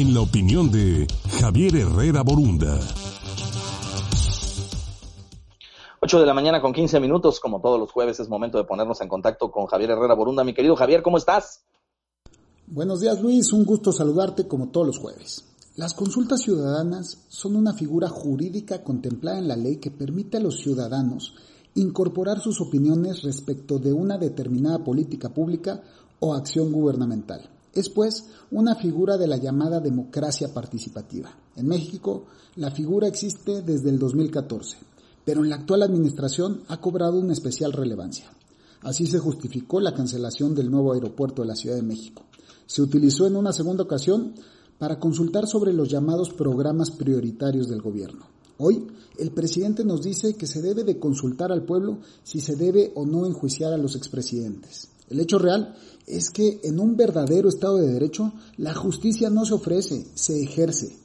[0.00, 1.06] en la opinión de
[1.40, 2.80] Javier Herrera Borunda.
[6.00, 9.02] 8 de la mañana con 15 minutos, como todos los jueves, es momento de ponernos
[9.02, 10.42] en contacto con Javier Herrera Borunda.
[10.42, 11.64] Mi querido Javier, ¿cómo estás?
[12.66, 15.44] Buenos días Luis, un gusto saludarte como todos los jueves.
[15.76, 20.60] Las consultas ciudadanas son una figura jurídica contemplada en la ley que permite a los
[20.60, 21.34] ciudadanos
[21.74, 25.82] incorporar sus opiniones respecto de una determinada política pública
[26.20, 27.59] o acción gubernamental.
[27.74, 31.30] Es pues una figura de la llamada democracia participativa.
[31.56, 32.24] En México,
[32.56, 34.78] la figura existe desde el 2014,
[35.24, 38.30] pero en la actual administración ha cobrado una especial relevancia.
[38.82, 42.24] Así se justificó la cancelación del nuevo aeropuerto de la Ciudad de México.
[42.66, 44.34] Se utilizó en una segunda ocasión
[44.78, 48.26] para consultar sobre los llamados programas prioritarios del gobierno.
[48.56, 48.86] Hoy,
[49.18, 53.06] el presidente nos dice que se debe de consultar al pueblo si se debe o
[53.06, 54.88] no enjuiciar a los expresidentes.
[55.10, 55.74] El hecho real
[56.06, 60.96] es que en un verdadero Estado de Derecho, la justicia no se ofrece, se ejerce.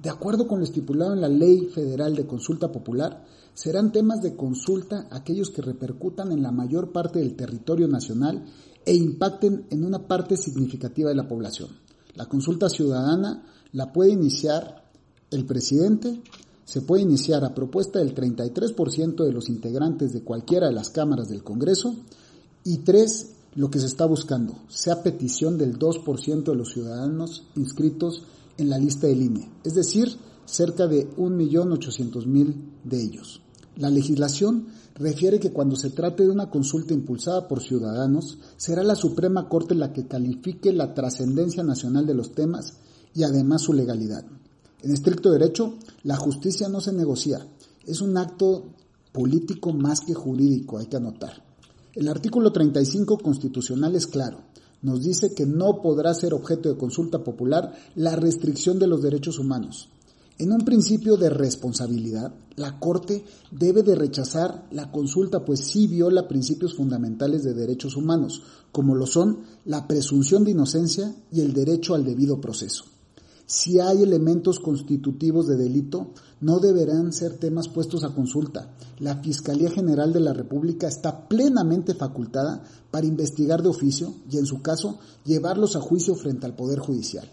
[0.00, 4.34] De acuerdo con lo estipulado en la Ley Federal de Consulta Popular, serán temas de
[4.34, 8.44] consulta aquellos que repercutan en la mayor parte del territorio nacional
[8.84, 11.68] e impacten en una parte significativa de la población.
[12.14, 14.84] La consulta ciudadana la puede iniciar
[15.30, 16.20] el presidente,
[16.64, 21.28] se puede iniciar a propuesta del 33% de los integrantes de cualquiera de las cámaras
[21.28, 21.94] del Congreso
[22.64, 28.24] y tres, lo que se está buscando, sea petición del 2% de los ciudadanos inscritos
[28.56, 33.42] en la lista de línea, es decir, cerca de 1.800.000 de ellos.
[33.76, 38.96] La legislación refiere que cuando se trate de una consulta impulsada por ciudadanos, será la
[38.96, 42.74] Suprema Corte la que califique la trascendencia nacional de los temas
[43.14, 44.24] y además su legalidad.
[44.82, 47.46] En estricto derecho, la justicia no se negocia,
[47.86, 48.64] es un acto
[49.12, 51.51] político más que jurídico, hay que anotar.
[51.94, 54.40] El artículo 35 constitucional es claro,
[54.82, 59.38] nos dice que no podrá ser objeto de consulta popular la restricción de los derechos
[59.38, 59.88] humanos,
[60.38, 66.26] en un principio de responsabilidad, la Corte debe de rechazar la consulta, pues sí viola
[66.26, 68.42] principios fundamentales de derechos humanos,
[68.72, 72.84] como lo son la presunción de inocencia y el derecho al debido proceso.
[73.54, 78.70] Si hay elementos constitutivos de delito, no deberán ser temas puestos a consulta.
[78.98, 84.46] La Fiscalía General de la República está plenamente facultada para investigar de oficio y, en
[84.46, 87.30] su caso, llevarlos a juicio frente al Poder Judicial.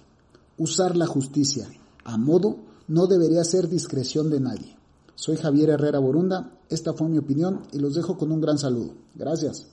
[0.57, 1.69] Usar la justicia
[2.03, 4.78] a modo no debería ser discreción de nadie.
[5.16, 8.94] Soy Javier Herrera Borunda, esta fue mi opinión y los dejo con un gran saludo.
[9.16, 9.68] Gracias.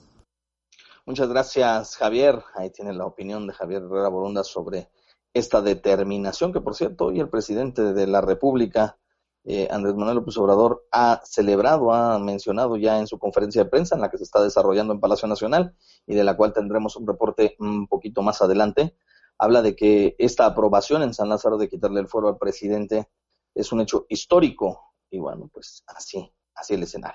[1.05, 2.41] Muchas gracias, Javier.
[2.55, 4.87] Ahí tiene la opinión de Javier Herrera Borunda sobre
[5.37, 8.97] esta determinación que, por cierto, hoy el presidente de la República,
[9.43, 13.95] eh, Andrés Manuel López Obrador, ha celebrado, ha mencionado ya en su conferencia de prensa
[13.95, 17.07] en la que se está desarrollando en Palacio Nacional y de la cual tendremos un
[17.07, 18.95] reporte un poquito más adelante
[19.37, 23.09] habla de que esta aprobación en San Lázaro de quitarle el foro al presidente
[23.53, 27.05] es un hecho histórico y bueno, pues así, así el escenario.